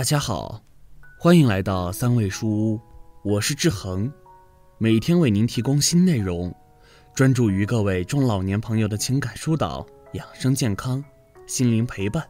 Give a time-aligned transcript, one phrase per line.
[0.00, 0.58] 大家好，
[1.18, 2.80] 欢迎来到三味书屋，
[3.22, 4.10] 我是志恒，
[4.78, 6.50] 每天为您提供新内容，
[7.14, 11.04] 专注于各位中老年朋友的情感疏导、养生健康、
[11.46, 12.26] 心灵陪伴。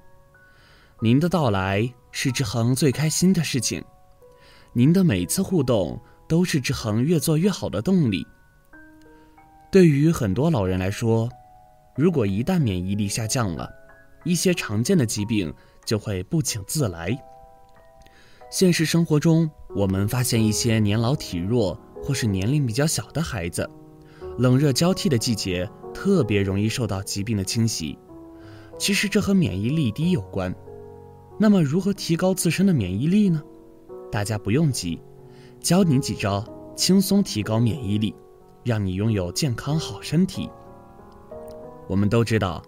[0.98, 3.80] 您的到来是志恒最开心的事情，
[4.73, 5.96] 您的每次互动
[6.29, 8.27] 都是志恒越做越好的动力。
[9.71, 11.30] 对于很多老人来说，
[11.95, 13.71] 如果一旦免疫力下降了，
[14.24, 15.55] 一些常见的疾病
[15.87, 17.16] 就会不请自来。
[18.50, 23.68] 现实生活中，我们发现一些年老体弱或是年龄比较小的孩子，
[24.38, 27.96] 冷热交替的季节特别容易受到疾病的侵袭。
[28.76, 30.52] 其实这和免疫力低有关。
[31.38, 33.40] 那么如何提高自身的免疫力呢？
[34.10, 35.01] 大家不用急，
[35.60, 38.12] 教你几招轻松提高免疫力，
[38.64, 40.51] 让你拥有健康好身体。
[41.87, 42.60] 我们都知道，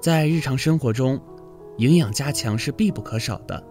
[0.00, 1.18] 在日常生活中，
[1.78, 3.64] 营养加强是必不可少的。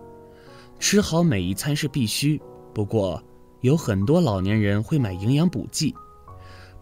[0.84, 2.40] 吃好每一餐是必须，
[2.74, 3.24] 不过
[3.62, 5.96] 有很多老年人会买营养补剂，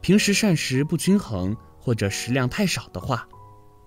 [0.02, 3.30] 平时膳食不均衡或者食量太少的话，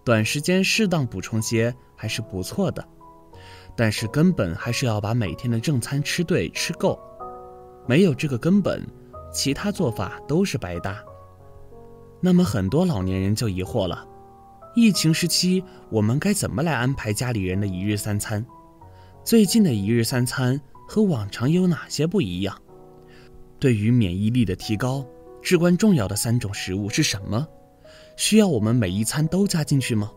[0.05, 2.89] 短时间适当补充些还是不错的。
[3.75, 6.97] 但是根本还是要把每天的正餐吃对吃够，
[7.85, 8.87] 没有这个根本，
[9.33, 11.03] 其他做法都是白搭。
[12.21, 14.07] 那么很多老年人就疑惑了：
[14.77, 18.47] 疫情时期我们该怎么来安排家里人的一日三餐？
[19.25, 22.55] 最近的一日三餐和往常有哪些不一样？
[23.59, 25.03] 对于免疫力的提高，
[25.41, 27.49] 至关重要的三种食物是什么？
[28.19, 30.13] 需要我们每一餐都加进去吗？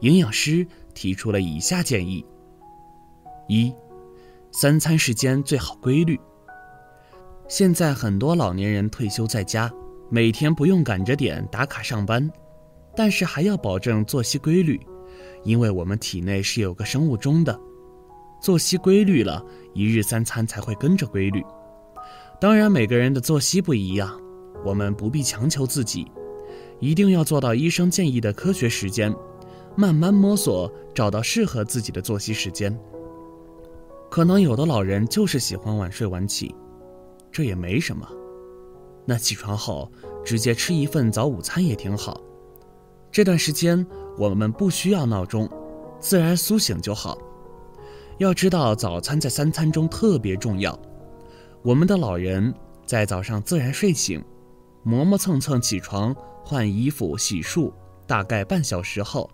[0.00, 2.22] 营养师提出了以下建议：
[3.48, 3.72] 一、
[4.52, 6.20] 三餐时间最好规律。
[7.48, 9.72] 现在很多老年人退休在家，
[10.10, 12.30] 每天不用赶着点打卡上班，
[12.94, 14.78] 但是还要保证作息规律，
[15.42, 17.58] 因为我们体内是有个生物钟的。
[18.40, 21.44] 作息规律了，一日三餐才会跟着规律。
[22.40, 24.18] 当然，每个人的作息不一样，
[24.64, 26.10] 我们不必强求自己，
[26.78, 29.14] 一定要做到医生建议的科学时间，
[29.76, 32.74] 慢慢摸索，找到适合自己的作息时间。
[34.10, 36.54] 可能有的老人就是喜欢晚睡晚起，
[37.30, 38.08] 这也没什么。
[39.04, 39.90] 那起床后
[40.24, 42.20] 直接吃一份早午餐也挺好。
[43.12, 43.86] 这段时间
[44.16, 45.48] 我们不需要闹钟，
[46.00, 47.18] 自然苏醒就好。
[48.20, 50.78] 要知道，早餐在三餐中特别重要。
[51.62, 52.54] 我们的老人
[52.84, 54.22] 在早上自然睡醒，
[54.82, 56.14] 磨磨蹭蹭起床、
[56.44, 57.72] 换衣服、洗漱，
[58.06, 59.30] 大概半小时后，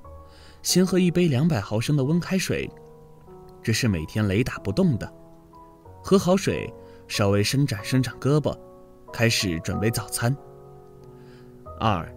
[0.62, 2.70] 先喝一杯两百毫升的温开水，
[3.60, 5.12] 这是每天雷打不动的。
[6.00, 6.72] 喝好水，
[7.08, 8.56] 稍微伸展伸展胳膊，
[9.12, 10.34] 开始准备早餐。
[11.80, 12.08] 二，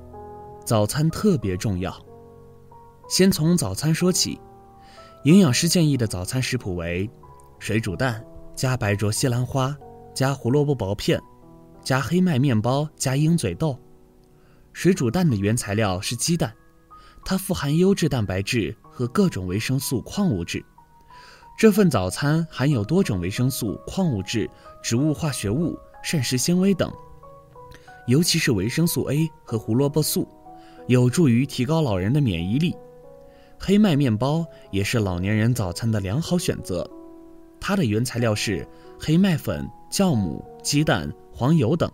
[0.64, 1.92] 早餐特别重要，
[3.10, 4.40] 先从早餐说起。
[5.24, 7.10] 营养师建议的早餐食谱为：
[7.60, 8.24] 水煮蛋
[8.56, 9.76] 加白灼西兰花
[10.14, 11.22] 加胡萝卜薄片，
[11.84, 13.78] 加黑麦面包加鹰嘴豆。
[14.72, 16.54] 水煮蛋的原材料是鸡蛋，
[17.26, 20.64] 它富含优质蛋白质和各种维生素、矿物质。
[21.58, 24.50] 这份早餐含有多种维生素、矿物质、
[24.82, 26.90] 植物化学物、膳食纤维等，
[28.08, 30.26] 尤其是维生素 A 和胡萝卜素，
[30.88, 32.74] 有助于提高老人的免疫力。
[33.62, 36.90] 黑麦面包也是老年人早餐的良好选择，
[37.60, 38.66] 它的原材料是
[38.98, 41.92] 黑麦粉、酵母、鸡蛋、黄油等，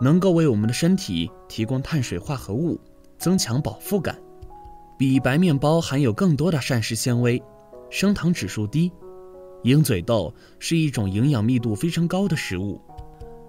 [0.00, 2.80] 能够为我们的身体提供碳水化合物，
[3.18, 4.16] 增强饱腹感，
[4.96, 7.42] 比白面包含有更多的膳食纤维，
[7.90, 8.90] 升糖指数低。
[9.64, 12.80] 鹰嘴豆是一种营养密度非常高的食物，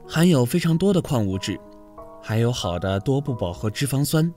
[0.07, 1.59] 含有非常多的矿物质，
[2.21, 4.33] 还有好的多不饱和脂肪酸。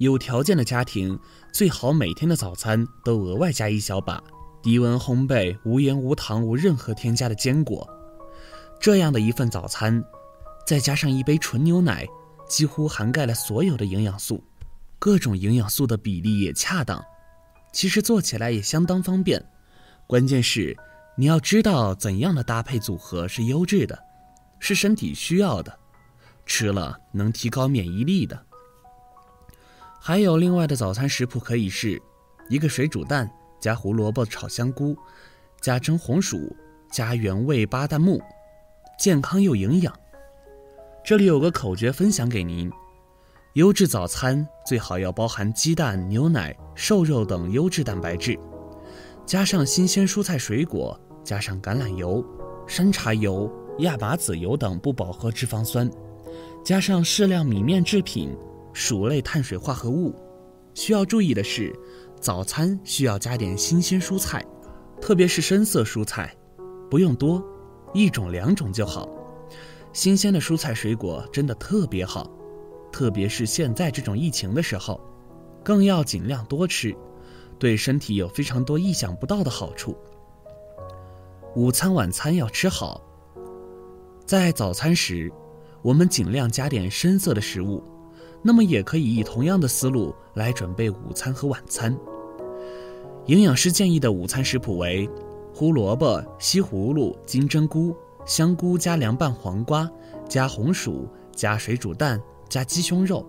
[0.00, 1.18] 有条件的家庭
[1.52, 4.18] 最好每天的早餐都额外加一小把
[4.62, 7.86] 低温烘焙、无盐无糖、无任何添加的坚果。
[8.80, 10.02] 这样的一份早餐，
[10.66, 12.08] 再加上一杯纯牛奶，
[12.48, 14.42] 几乎涵盖了所有的营养素，
[14.98, 17.04] 各种营养素的比例也恰当。
[17.70, 19.44] 其实做起来也相当方便，
[20.06, 20.74] 关键是
[21.14, 23.98] 你要知道怎样的搭配组合是优质的，
[24.60, 25.78] 是身体需要的，
[26.46, 28.46] 吃了能提高免疫力的。
[30.02, 32.00] 还有另外的早餐食谱可以是：
[32.48, 33.30] 一个水煮蛋
[33.60, 34.96] 加胡萝卜炒香菇，
[35.60, 36.56] 加蒸红薯，
[36.90, 38.18] 加原味巴旦木，
[38.98, 39.94] 健康又营养。
[41.04, 42.72] 这里有个口诀分享给您：
[43.52, 48.38] 优质早餐最好要包含鸡蛋、牛奶、瘦肉等优质蛋白质，
[49.26, 52.24] 加上新鲜蔬菜水果，加上橄榄油、
[52.66, 55.90] 山茶油、亚麻籽油等不饱和脂肪酸，
[56.64, 58.34] 加上适量米面制品。
[58.72, 60.14] 薯类碳水化合物，
[60.74, 61.72] 需要注意的是，
[62.20, 64.44] 早餐需要加点新鲜蔬菜，
[65.00, 66.34] 特别是深色蔬菜，
[66.90, 67.42] 不用多，
[67.92, 69.08] 一种两种就好。
[69.92, 72.30] 新鲜的蔬菜水果真的特别好，
[72.92, 75.00] 特别是现在这种疫情的时候，
[75.64, 76.94] 更要尽量多吃，
[77.58, 79.96] 对身体有非常多意想不到的好处。
[81.56, 83.02] 午餐、晚餐要吃好，
[84.24, 85.32] 在早餐时，
[85.82, 87.82] 我们尽量加点深色的食物，
[88.42, 91.96] 那么也可以以同样的思路来准备午餐和晚餐。
[93.26, 95.08] 营养师建议的午餐食谱为：
[95.54, 97.94] 胡萝卜、西葫芦、金针菇、
[98.24, 99.88] 香菇加凉拌黄瓜，
[100.28, 103.24] 加红薯，加水煮蛋，加鸡胸肉。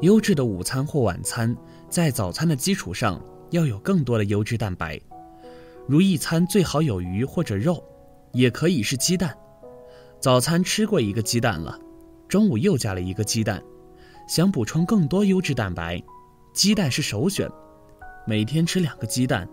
[0.00, 1.56] 优质的午餐或晚餐，
[1.88, 5.00] 在早餐的基础上要有更多的优质蛋白，
[5.86, 7.82] 如一餐最好有鱼或者肉，
[8.32, 9.36] 也可以是鸡蛋。
[10.18, 11.78] 早餐吃过一个鸡蛋了，
[12.30, 13.60] 中午又加了一个鸡蛋，
[14.28, 16.00] 想补充更多优质蛋白，
[16.52, 17.50] 鸡蛋是首选。
[18.24, 19.48] 每天吃两个鸡蛋，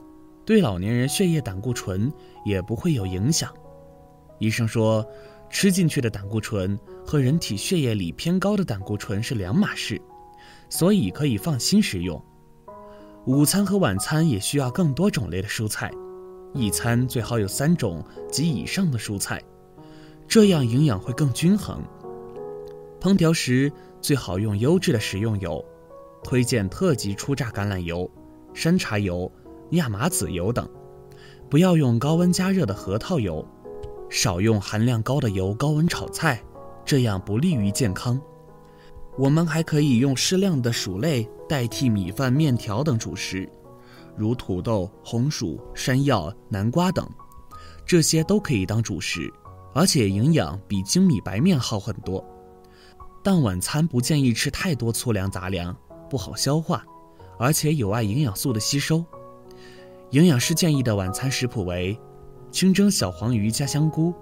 [0.45, 2.13] 对老年人血液胆固醇
[2.45, 3.51] 也不会有影响。
[4.38, 5.03] 医生说，
[5.50, 10.00] 吃进去的胆固醇和人体血液里偏高的胆固醇是两码事，
[10.69, 12.23] 所以可以放心食用。
[13.25, 15.89] 午餐和晚餐也需要更多种类的蔬菜，
[16.53, 19.41] 一餐最好有三种及以上的蔬菜，
[20.27, 21.81] 这样营养会更均衡。
[22.99, 23.71] 烹调时
[24.01, 25.63] 最好用优质的食用油，
[26.23, 28.09] 推荐特级初榨橄榄油。
[28.53, 29.31] 山茶油、
[29.71, 30.67] 亚麻籽油等，
[31.47, 33.47] 不要用高温加热的核桃油，
[34.09, 36.41] 少用含量高的油高温炒菜，
[36.83, 38.19] 这样不利于健康。
[39.15, 43.47] 我们还可以用适量的薯类代替米饭、面条等主食，
[44.15, 47.07] 如土豆、红薯、山药、南瓜等，
[47.85, 49.31] 这些都可以当主食，
[49.71, 52.25] 而且营养比精米白面好很多。
[53.29, 55.75] 但晚餐不建议吃太多粗粮杂粮，
[56.09, 56.85] 不好消化。
[57.38, 59.03] 而且有碍营养素的吸收。
[60.12, 62.00] 营养师建议的晚餐食谱为：
[62.51, 64.13] 清蒸小黄鱼加香菇，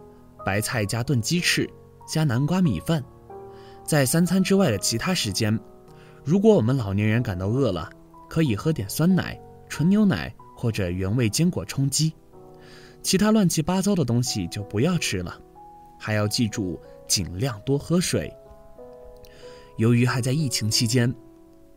[0.43, 1.69] 白菜加炖鸡翅，
[2.07, 3.03] 加南瓜米饭。
[3.83, 5.59] 在三餐之外的其他时间，
[6.23, 7.87] 如果我们老年人感到饿了，
[8.27, 12.11] 可以喝点酸奶、纯牛奶或者原味坚果充饥。
[13.03, 15.39] 其他乱七八糟的东西就不要吃了。
[15.99, 18.35] 还要记住尽量多喝水。
[19.77, 21.13] 由于还在疫情期间。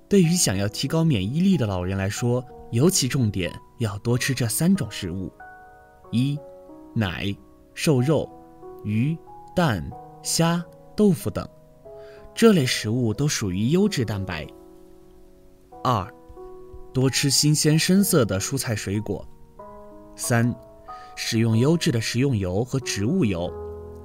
[0.08, 5.30] 对于想要提高免疫力的老人来说，尤其重点要多吃这三种食物：
[6.10, 6.38] 一、
[6.94, 7.34] 奶、
[7.74, 8.26] 瘦肉、
[8.84, 9.16] 鱼、
[9.54, 9.86] 蛋、
[10.22, 10.64] 虾、
[10.96, 11.46] 豆腐等，
[12.34, 14.46] 这类食物都属于优质蛋白；
[15.84, 16.10] 二、
[16.94, 19.22] 多吃新鲜深色的蔬菜水果；
[20.16, 20.54] 三、
[21.16, 23.52] 使用优质的食用油和植物油，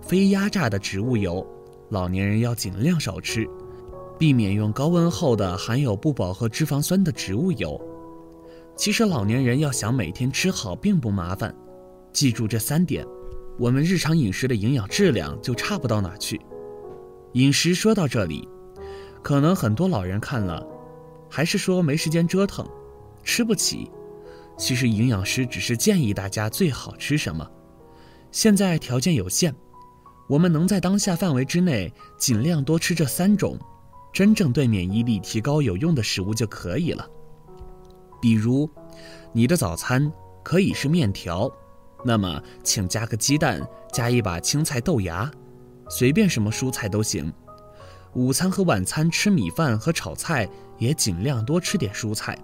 [0.02, 1.48] 非压榨的植物油，
[1.90, 3.48] 老年人要尽量少吃。
[4.18, 7.80] 避免用高温后的含有不饱和脂肪酸的植物油。
[8.76, 11.56] 其实老年人要想每天吃好并不麻烦，
[12.12, 13.06] 记住这三点，
[13.60, 16.42] 我们日常饮食的营养质量就差不到哪去。
[17.34, 18.48] 饮食说到这里，
[19.22, 20.66] 可能很多老人看了，
[21.30, 22.68] 还是说没时间折腾，
[23.24, 23.92] 吃不起。
[24.58, 27.48] 其实营养师只是建议大家最好吃什么。
[28.32, 29.56] 现在条件有限，
[30.28, 33.58] 我们能在当下范围之内尽量多吃这三种。
[34.14, 37.06] 真正对免疫力提高有用的食物就可以了。
[38.22, 38.70] 比如，
[39.34, 40.10] 你的早餐
[40.44, 41.52] 可以是面条，
[42.06, 45.30] 那么请加个鸡蛋，加一把青菜豆芽，
[45.90, 47.34] 随便什么蔬菜都行。
[48.14, 52.38] 午餐和晚餐吃米饭和炒菜，也尽量多吃点蔬菜。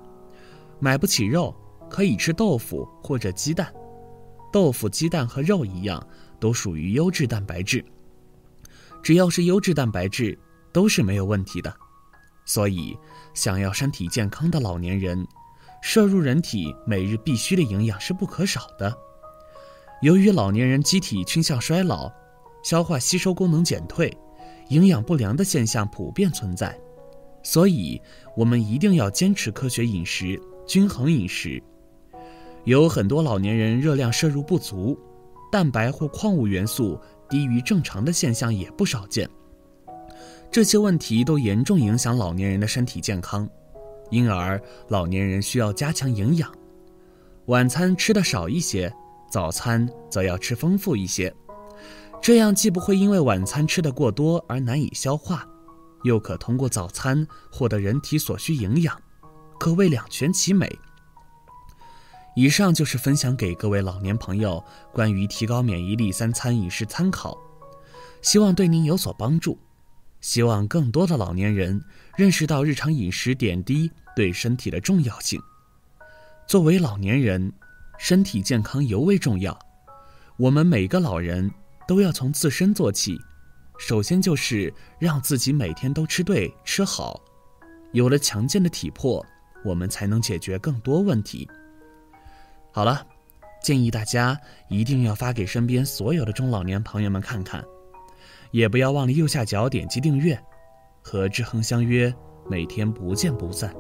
[0.80, 1.56] 买不起肉，
[1.88, 3.72] 可以吃豆腐或者鸡蛋。
[4.52, 6.04] 豆腐、鸡蛋和肉一样，
[6.40, 7.86] 都属于优质蛋白质。
[9.04, 10.38] 只要是优质蛋白质。
[10.72, 11.74] 都是没有问题的，
[12.46, 12.98] 所以
[13.34, 15.28] 想要身体健康的老年人，
[15.82, 18.96] 摄入人体每日必需的营养是不可少的。
[20.02, 22.12] 由于老年人机体倾向衰老，
[22.64, 24.16] 消化吸收功能减退，
[24.70, 26.80] 营养不良的现象普遍存在，
[27.44, 28.02] 所以
[28.36, 31.62] 我们一定要坚持科学饮食、均衡饮食。
[32.66, 34.98] 有很多老年人热量摄入不足，
[35.52, 37.00] 蛋白或矿物元素
[37.30, 39.30] 低于正常的现象也不少见。
[40.52, 43.48] 这些问题都严重影响老年人的身体健康，
[44.10, 46.52] 因而老年人需要加强营养。
[47.46, 48.92] 晚餐吃的少一些，
[49.30, 51.32] 早餐则要吃丰富一些，
[52.20, 55.48] 这样既不会因为晚餐吃的过多而难以消化，
[56.04, 59.00] 又可通过早餐获得人体所需营养，
[59.60, 60.68] 可谓两全其美。
[62.36, 67.38] 以上就是分享给各位老年朋友关于提高免疫力三餐饮食参考，
[68.24, 69.56] 希望对您有所帮助。
[70.22, 71.82] 希望更多的老年人
[72.18, 75.42] 认识到日常饮食点滴对身体的重要性。
[76.48, 77.52] 作为老年人，
[77.98, 79.58] 身体健康尤为重要。
[80.38, 81.50] 我们每个老人
[81.88, 83.20] 都要从自身做起，
[83.78, 87.22] 首先就是让自己每天都吃对吃好，
[87.92, 89.26] 有了强健的体魄，
[89.64, 91.50] 我们才能解决更多问题。
[92.72, 93.06] 好了，
[93.62, 97.64] 建议大家一定要发给身边所有的中老年朋友们看看，
[98.52, 100.40] 也不要忘了右下角点击订阅，
[101.02, 102.14] 和志恒相约，
[102.50, 103.74] 每天不见不散。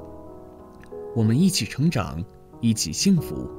[1.16, 2.24] 我们一起成长，
[2.62, 3.50] 一起幸福。